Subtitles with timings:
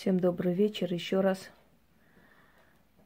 [0.00, 1.50] Всем добрый вечер еще раз.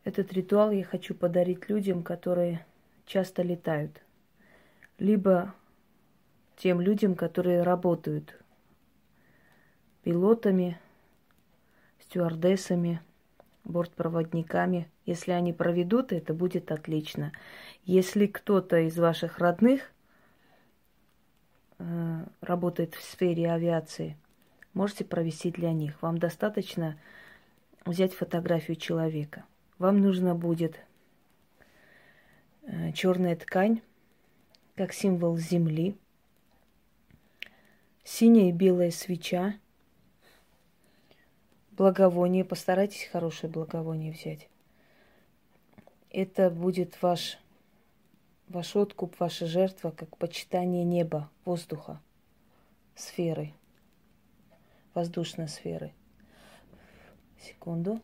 [0.04, 2.64] Этот ритуал я хочу подарить людям, которые
[3.04, 4.00] часто летают.
[5.00, 5.52] Либо
[6.56, 8.40] тем людям, которые работают
[10.04, 10.78] пилотами,
[11.98, 13.00] стюардессами,
[13.64, 14.88] бортпроводниками.
[15.04, 17.32] Если они проведут, это будет отлично.
[17.82, 19.90] Если кто-то из ваших родных
[21.80, 24.16] э, работает в сфере авиации,
[24.74, 26.00] можете провести для них.
[26.02, 26.98] Вам достаточно
[27.84, 29.44] взять фотографию человека.
[29.78, 30.78] Вам нужно будет
[32.62, 33.80] э, черная ткань,
[34.74, 35.96] как символ земли,
[38.04, 39.54] синяя и белая свеча,
[41.72, 42.44] благовоние.
[42.44, 44.48] Постарайтесь хорошее благовоние взять.
[46.10, 47.38] Это будет ваш,
[48.48, 52.00] ваш откуп, ваша жертва, как почитание неба, воздуха,
[52.94, 53.52] сферы,
[54.94, 55.92] воздушной сферы.
[57.40, 58.00] Секунду.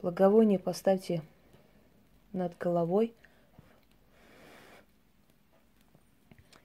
[0.00, 1.22] Благовоние поставьте
[2.32, 3.14] над головой.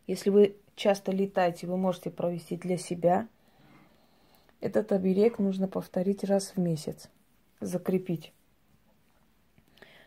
[0.05, 3.27] Если вы часто летаете, вы можете провести для себя–
[4.61, 7.09] этот оберег нужно повторить раз в месяц,
[7.59, 8.31] закрепить.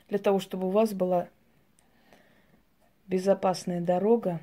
[0.09, 1.29] Для того, чтобы у вас была
[3.09, 4.41] безопасная дорога,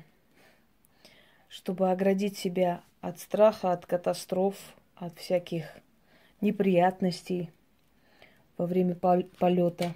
[1.52, 4.56] чтобы оградить себя от страха, от катастроф,
[4.96, 5.66] от всяких
[6.40, 7.50] неприятностей
[8.56, 9.92] во время полета,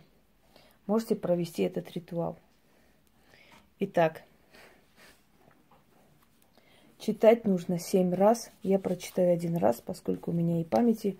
[0.87, 2.39] можете провести этот ритуал.
[3.81, 4.23] Итак,
[6.99, 8.51] Читать нужно семь раз.
[8.63, 11.19] Я прочитаю один раз, поскольку у меня и памяти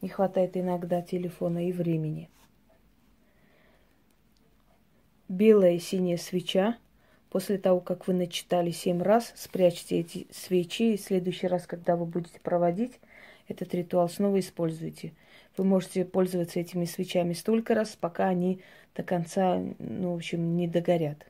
[0.00, 2.28] не хватает иногда телефона и времени.
[5.28, 6.76] Белая и синяя свеча.
[7.32, 10.92] После того, как вы начитали семь раз, спрячьте эти свечи.
[10.92, 13.00] И в следующий раз, когда вы будете проводить
[13.48, 15.14] этот ритуал, снова используйте.
[15.56, 18.60] Вы можете пользоваться этими свечами столько раз, пока они
[18.94, 21.26] до конца, ну, в общем, не догорят.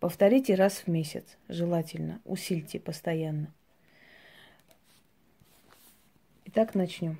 [0.00, 2.20] Повторите раз в месяц, желательно.
[2.26, 3.50] Усильте постоянно.
[6.44, 7.16] Итак, начнем.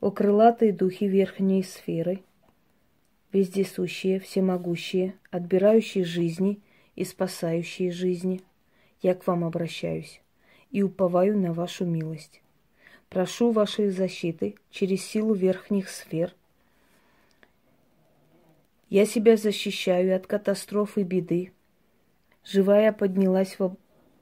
[0.00, 2.24] О крылатые духи верхней сферы,
[3.30, 6.58] вездесущие, всемогущие, отбирающие жизни
[6.96, 8.42] и спасающие жизни,
[9.00, 10.20] я к вам обращаюсь
[10.70, 12.42] и уповаю на вашу милость.
[13.08, 16.34] Прошу вашей защиты через силу верхних сфер.
[18.90, 21.52] Я себя защищаю от катастроф и беды,
[22.46, 23.58] Живая поднялась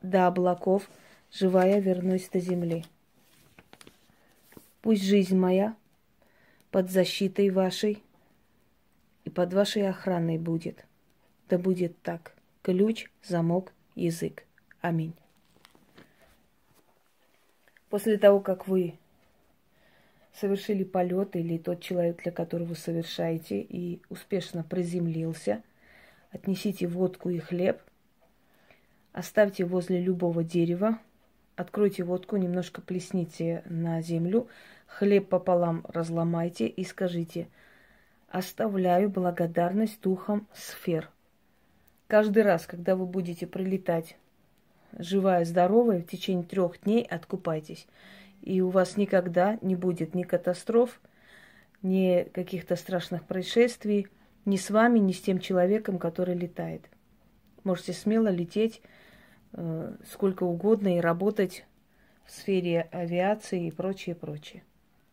[0.00, 0.88] до облаков,
[1.30, 2.86] живая вернусь до земли.
[4.80, 5.76] Пусть жизнь моя
[6.70, 8.02] под защитой вашей
[9.24, 10.86] и под вашей охраной будет.
[11.50, 12.33] Да будет так.
[12.64, 14.42] Ключ, замок, язык.
[14.80, 15.14] Аминь.
[17.90, 18.98] После того, как вы
[20.32, 25.62] совершили полет или тот человек, для которого вы совершаете, и успешно приземлился,
[26.32, 27.80] отнесите водку и хлеб–
[29.14, 30.98] Оставьте возле любого дерева,
[31.54, 34.48] откройте водку, немножко плесните на землю,
[34.88, 37.46] хлеб пополам разломайте и скажите
[38.28, 41.13] «Оставляю благодарность духам сфер».
[42.06, 44.16] Каждый раз, когда вы будете прилетать
[44.98, 47.86] живая, здоровая, в течение трех дней откупайтесь.
[48.42, 51.00] И у вас никогда не будет ни катастроф,
[51.82, 54.08] ни каких-то страшных происшествий,
[54.44, 56.82] ни с вами, ни с тем человеком, который летает.
[57.64, 58.82] Можете смело лететь
[59.56, 61.64] Э, сколько угодно и работать
[62.24, 64.64] в сфере авиации и прочее, прочее.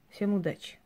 [0.10, 0.81] Всем удачи!